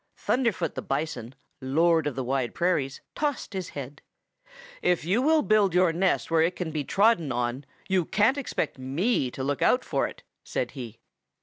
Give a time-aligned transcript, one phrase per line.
[0.17, 4.01] "Thunderfoot the Bison, Lord of the Wide Prairies, tossed his head.
[4.81, 8.79] 'If you will build your nest where it can be trodden on, you can't expect
[8.79, 10.97] me to look out for it,' said he.